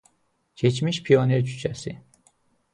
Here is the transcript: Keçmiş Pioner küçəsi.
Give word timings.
Keçmiş 0.61 1.01
Pioner 1.05 1.45
küçəsi. 1.53 1.97